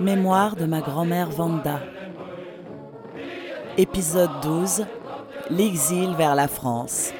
[0.00, 1.80] Mémoire de ma grand-mère Vanda.
[3.76, 4.86] Épisode 12.
[5.50, 7.12] L'exil vers la France.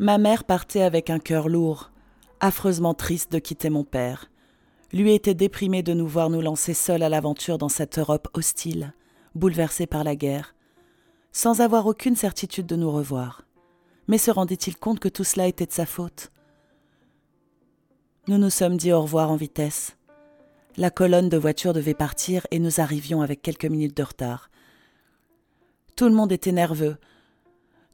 [0.00, 1.90] Ma mère partait avec un cœur lourd,
[2.38, 4.30] affreusement triste de quitter mon père.
[4.92, 8.94] Lui était déprimé de nous voir nous lancer seuls à l'aventure dans cette Europe hostile,
[9.38, 10.54] bouleversée par la guerre
[11.32, 13.44] sans avoir aucune certitude de nous revoir.
[14.08, 16.32] Mais se rendait-il compte que tout cela était de sa faute?
[18.26, 19.96] Nous nous sommes dit au revoir en vitesse.
[20.76, 24.50] La colonne de voitures devait partir et nous arrivions avec quelques minutes de retard.
[25.96, 26.96] Tout le monde était nerveux.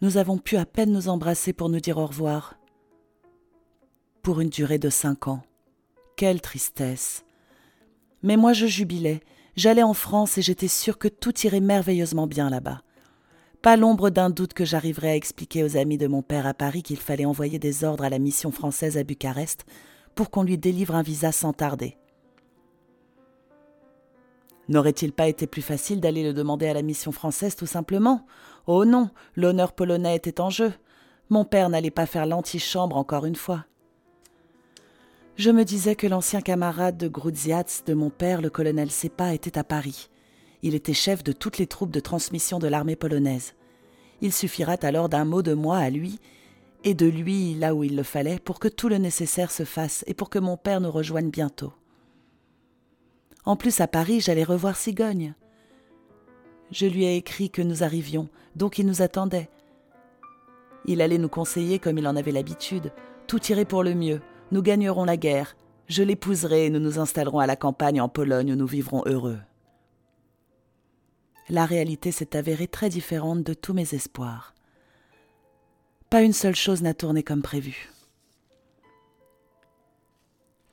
[0.01, 2.59] Nous avons pu à peine nous embrasser pour nous dire au revoir.
[4.23, 5.43] Pour une durée de cinq ans.
[6.16, 7.24] Quelle tristesse.
[8.23, 9.21] Mais moi je jubilais.
[9.57, 12.83] J'allais en France et j'étais sûre que tout irait merveilleusement bien là-bas.
[13.63, 16.83] Pas l'ombre d'un doute que j'arriverais à expliquer aux amis de mon père à Paris
[16.83, 19.65] qu'il fallait envoyer des ordres à la mission française à Bucarest
[20.15, 21.96] pour qu'on lui délivre un visa sans tarder.
[24.69, 28.27] N'aurait-il pas été plus facile d'aller le demander à la mission française tout simplement?
[28.66, 30.73] Oh non, l'honneur polonais était en jeu.
[31.30, 33.65] Mon père n'allait pas faire l'antichambre encore une fois.
[35.37, 39.59] Je me disais que l'ancien camarade de Grudziatz de mon père, le colonel Sepa, était
[39.59, 40.09] à Paris
[40.65, 43.52] il était chef de toutes les troupes de transmission de l'armée polonaise.
[44.23, 46.18] Il suffira alors d'un mot de moi à lui,
[46.85, 50.05] et de lui là où il le fallait, pour que tout le nécessaire se fasse
[50.07, 51.74] et pour que mon père nous rejoigne bientôt.
[53.45, 55.35] En plus, à Paris, j'allais revoir Cigogne.
[56.71, 59.51] Je lui ai écrit que nous arrivions, donc il nous attendait.
[60.87, 62.90] Il allait nous conseiller comme il en avait l'habitude.
[63.27, 64.22] Tout irait pour le mieux.
[64.53, 65.56] Nous gagnerons la guerre.
[65.88, 69.38] Je l'épouserai et nous nous installerons à la campagne en Pologne où nous vivrons heureux
[71.49, 74.54] la réalité s'est avérée très différente de tous mes espoirs.
[76.10, 77.91] Pas une seule chose n'a tourné comme prévu.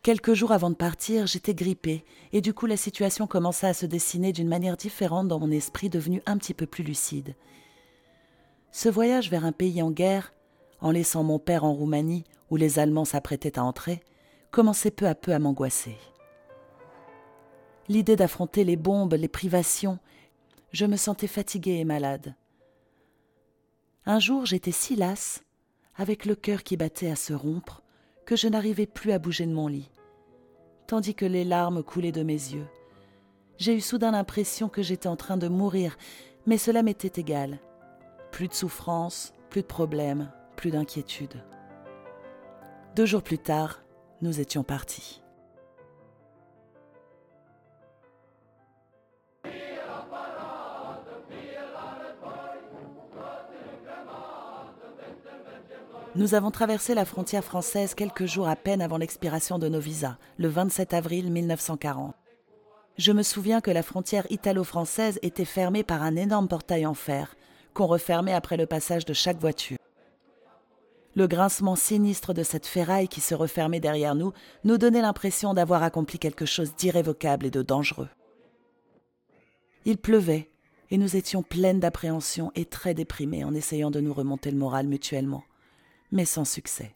[0.04, 3.86] Quelques jours avant de partir, j'étais grippée, et du coup la situation commença à se
[3.86, 7.36] dessiner d'une manière différente dans mon esprit devenu un petit peu plus lucide.
[8.72, 10.34] Ce voyage vers un pays en guerre,
[10.80, 14.02] en laissant mon père en Roumanie, où les Allemands s'apprêtaient à entrer,
[14.52, 15.98] commençait peu à peu à m'angoisser.
[17.88, 19.98] L'idée d'affronter les bombes, les privations,
[20.72, 22.36] je me sentais fatiguée et malade.
[24.06, 25.44] Un jour j'étais si lasse,
[25.96, 27.82] avec le cœur qui battait à se rompre,
[28.26, 29.90] que je n'arrivais plus à bouger de mon lit,
[30.88, 32.68] tandis que les larmes coulaient de mes yeux.
[33.58, 35.98] J'ai eu soudain l'impression que j'étais en train de mourir,
[36.46, 37.60] mais cela m'était égal.
[38.32, 41.44] Plus de souffrance, plus de problèmes, plus d'inquiétude.
[42.94, 43.82] Deux jours plus tard,
[44.22, 45.22] nous étions partis.
[56.16, 60.18] Nous avons traversé la frontière française quelques jours à peine avant l'expiration de nos visas,
[60.38, 62.14] le 27 avril 1940.
[62.98, 67.36] Je me souviens que la frontière italo-française était fermée par un énorme portail en fer,
[67.74, 69.78] qu'on refermait après le passage de chaque voiture.
[71.16, 74.34] Le grincement sinistre de cette ferraille qui se refermait derrière nous
[74.64, 78.10] nous donnait l'impression d'avoir accompli quelque chose d'irrévocable et de dangereux.
[79.86, 80.50] Il pleuvait,
[80.90, 84.88] et nous étions pleines d'appréhension et très déprimées en essayant de nous remonter le moral
[84.88, 85.44] mutuellement
[86.12, 86.94] mais sans succès.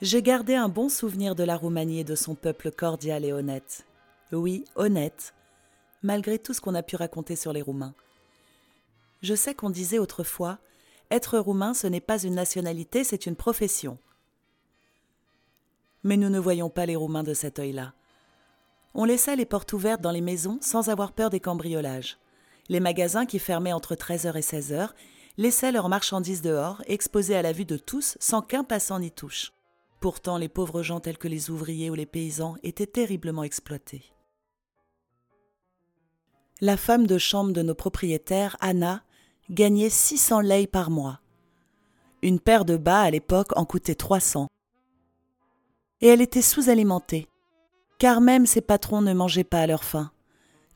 [0.00, 3.84] J'ai gardé un bon souvenir de la Roumanie et de son peuple cordial et honnête.
[4.32, 5.34] Oui, honnête,
[6.02, 7.94] malgré tout ce qu'on a pu raconter sur les Roumains.
[9.22, 10.58] Je sais qu'on disait autrefois
[11.10, 13.98] être roumain, ce n'est pas une nationalité, c'est une profession
[16.04, 17.92] mais nous ne voyons pas les Roumains de cet œil-là.
[18.94, 22.18] On laissait les portes ouvertes dans les maisons sans avoir peur des cambriolages.
[22.68, 24.90] Les magasins qui fermaient entre 13h et 16h
[25.36, 29.52] laissaient leurs marchandises dehors, exposées à la vue de tous, sans qu'un passant n'y touche.
[30.00, 34.04] Pourtant, les pauvres gens tels que les ouvriers ou les paysans étaient terriblement exploités.
[36.60, 39.02] La femme de chambre de nos propriétaires, Anna,
[39.50, 41.20] gagnait 600 lei par mois.
[42.22, 44.48] Une paire de bas à l'époque en coûtait 300
[46.00, 47.28] et elle était sous-alimentée,
[47.98, 50.12] car même ses patrons ne mangeaient pas à leur faim.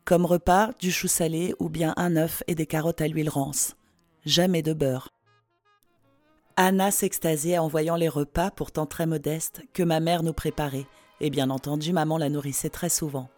[0.05, 3.77] Comme repas, du chou salé ou bien un œuf et des carottes à l'huile rance.
[4.25, 5.11] Jamais de beurre.
[6.57, 10.87] Anna s'extasiait en voyant les repas, pourtant très modestes, que ma mère nous préparait,
[11.21, 13.29] et bien entendu maman la nourrissait très souvent.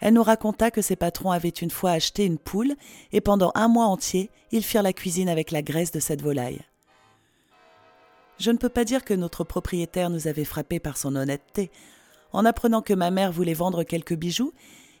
[0.00, 2.74] Elle nous raconta que ses patrons avaient une fois acheté une poule,
[3.12, 6.62] et pendant un mois entier, ils firent la cuisine avec la graisse de cette volaille.
[8.38, 11.70] Je ne peux pas dire que notre propriétaire nous avait frappés par son honnêteté.
[12.32, 14.52] En apprenant que ma mère voulait vendre quelques bijoux,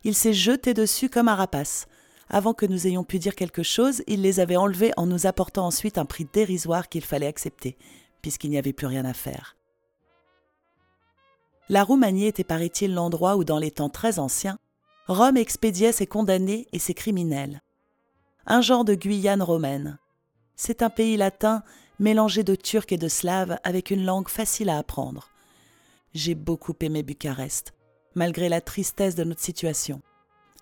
[0.04, 1.86] il s'est jeté dessus comme un rapace.
[2.34, 5.66] Avant que nous ayons pu dire quelque chose, il les avait enlevés en nous apportant
[5.66, 7.76] ensuite un prix dérisoire qu'il fallait accepter,
[8.22, 9.56] puisqu'il n'y avait plus rien à faire.
[11.68, 14.58] La Roumanie était, paraît-il, l'endroit où, dans les temps très anciens,
[15.06, 17.62] Rome expédiait ses condamnés et ses criminels.
[18.46, 20.00] Un genre de Guyane romaine.
[20.56, 21.62] C'est un pays latin
[22.00, 25.28] mélangé de turc et de slave avec une langue facile à apprendre.
[26.14, 27.74] J'ai beaucoup aimé Bucarest,
[28.16, 30.02] malgré la tristesse de notre situation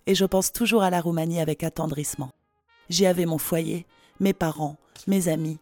[0.06, 2.30] et je pense toujours à la Roumanie avec attendrissement.
[2.88, 3.86] J'y avais mon foyer,
[4.20, 4.76] mes parents,
[5.06, 5.58] mes amis.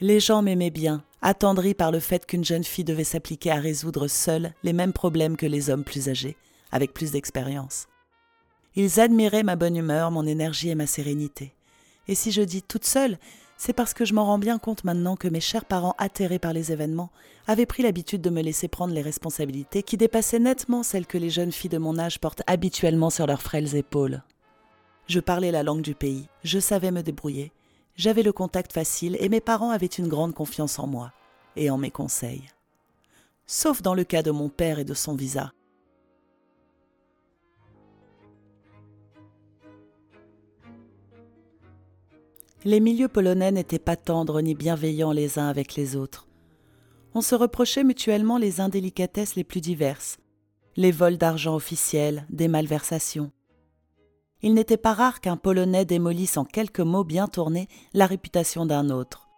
[0.00, 4.08] Les gens m'aimaient bien, attendris par le fait qu'une jeune fille devait s'appliquer à résoudre
[4.08, 6.36] seule les mêmes problèmes que les hommes plus âgés,
[6.72, 7.86] avec plus d'expérience.
[8.74, 11.54] Ils admiraient ma bonne humeur, mon énergie et ma sérénité.
[12.08, 13.18] Et si je dis toute seule,
[13.64, 16.52] c'est parce que je m'en rends bien compte maintenant que mes chers parents atterrés par
[16.52, 17.12] les événements
[17.46, 21.30] avaient pris l'habitude de me laisser prendre les responsabilités qui dépassaient nettement celles que les
[21.30, 24.24] jeunes filles de mon âge portent habituellement sur leurs frêles épaules.
[25.06, 27.52] Je parlais la langue du pays, je savais me débrouiller,
[27.94, 31.12] j'avais le contact facile et mes parents avaient une grande confiance en moi
[31.54, 32.42] et en mes conseils.
[33.46, 35.52] Sauf dans le cas de mon père et de son visa,
[42.64, 46.28] Les milieux polonais n'étaient pas tendres ni bienveillants les uns avec les autres.
[47.12, 50.18] On se reprochait mutuellement les indélicatesses les plus diverses,
[50.76, 53.32] les vols d'argent officiels, des malversations.
[54.42, 58.90] Il n'était pas rare qu'un Polonais démolisse en quelques mots bien tournés la réputation d'un
[58.90, 59.28] autre.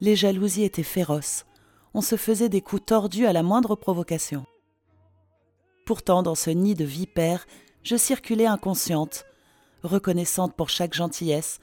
[0.00, 1.46] Les jalousies étaient féroces,
[1.94, 4.44] on se faisait des coups tordus à la moindre provocation.
[5.86, 7.46] Pourtant, dans ce nid de vipères,
[7.82, 9.24] je circulais inconsciente,
[9.82, 11.58] reconnaissante pour chaque gentillesse,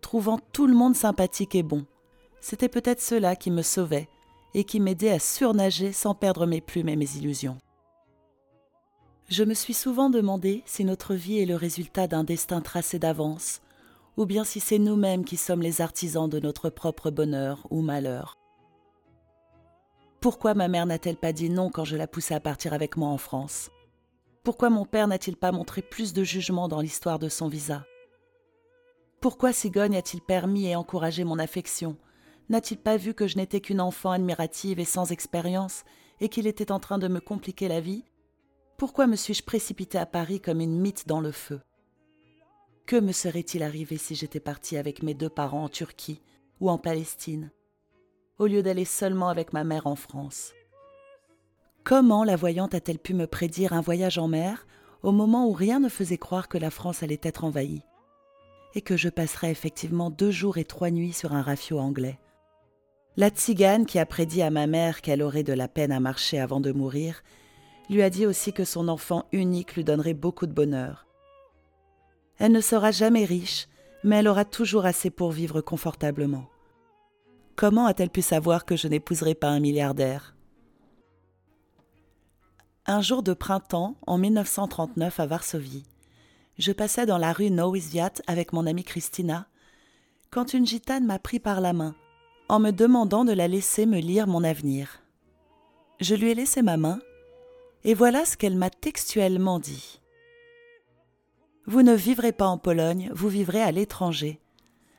[0.00, 1.86] trouvant tout le monde sympathique et bon.
[2.40, 4.08] C'était peut-être cela qui me sauvait
[4.54, 7.58] et qui m'aidait à surnager sans perdre mes plumes et mes illusions.
[9.28, 13.60] Je me suis souvent demandé si notre vie est le résultat d'un destin tracé d'avance,
[14.16, 18.38] ou bien si c'est nous-mêmes qui sommes les artisans de notre propre bonheur ou malheur.
[20.20, 23.10] Pourquoi ma mère n'a-t-elle pas dit non quand je la poussais à partir avec moi
[23.10, 23.70] en France?
[24.42, 27.84] Pourquoi mon père n'a-t-il pas montré plus de jugement dans l'histoire de son visa?
[29.20, 31.96] Pourquoi Sigogne a-t-il permis et encouragé mon affection?
[32.48, 35.84] N'a-t-il pas vu que je n'étais qu'une enfant admirative et sans expérience,
[36.20, 38.04] et qu'il était en train de me compliquer la vie?
[38.76, 41.60] Pourquoi me suis-je précipitée à Paris comme une mythe dans le feu?
[42.86, 46.22] Que me serait-il arrivé si j'étais partie avec mes deux parents en Turquie
[46.60, 47.50] ou en Palestine,
[48.38, 50.52] au lieu d'aller seulement avec ma mère en France?
[51.82, 54.66] Comment la voyante a-t-elle pu me prédire un voyage en mer
[55.02, 57.82] au moment où rien ne faisait croire que la France allait être envahie?
[58.80, 62.18] Que je passerais effectivement deux jours et trois nuits sur un rafio anglais.
[63.16, 66.38] La tzigane qui a prédit à ma mère qu'elle aurait de la peine à marcher
[66.38, 67.22] avant de mourir,
[67.90, 71.06] lui a dit aussi que son enfant unique lui donnerait beaucoup de bonheur.
[72.38, 73.68] Elle ne sera jamais riche,
[74.04, 76.46] mais elle aura toujours assez pour vivre confortablement.
[77.56, 80.36] Comment a-t-elle pu savoir que je n'épouserai pas un milliardaire?
[82.86, 85.82] Un jour de printemps, en 1939 à Varsovie,
[86.58, 89.46] je passais dans la rue Nowisviat avec mon amie Christina,
[90.30, 91.94] quand une gitane m'a pris par la main,
[92.48, 95.00] en me demandant de la laisser me lire mon avenir.
[96.00, 97.00] Je lui ai laissé ma main,
[97.84, 100.00] et voilà ce qu'elle m'a textuellement dit.
[101.66, 104.40] Vous ne vivrez pas en Pologne, vous vivrez à l'étranger.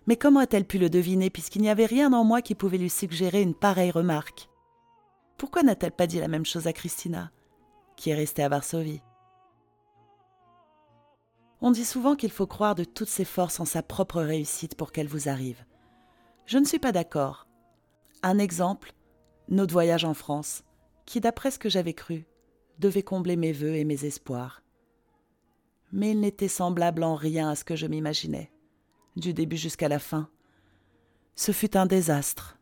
[0.07, 2.89] Mais comment a-t-elle pu le deviner puisqu'il n'y avait rien en moi qui pouvait lui
[2.89, 4.49] suggérer une pareille remarque?
[5.37, 7.31] Pourquoi n'a-t-elle pas dit la même chose à Christina,
[7.95, 9.01] qui est restée à Varsovie?
[11.61, 14.91] On dit souvent qu'il faut croire de toutes ses forces en sa propre réussite pour
[14.91, 15.65] qu'elle vous arrive.
[16.45, 17.47] Je ne suis pas d'accord.
[18.23, 18.93] Un exemple,
[19.49, 20.63] notre voyage en France,
[21.05, 22.25] qui, d'après ce que j'avais cru,
[22.79, 24.61] devait combler mes vœux et mes espoirs.
[25.91, 28.51] Mais il n'était semblable en rien à ce que je m'imaginais,
[29.15, 30.29] du début jusqu'à la fin.
[31.35, 32.58] Ce fut un désastre,